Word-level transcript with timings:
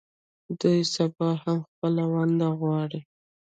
دوی 0.59 0.79
سبا 0.95 1.29
هم 1.43 1.57
خپله 1.69 2.03
ونډه 2.13 2.47
غواړي. 2.59 3.01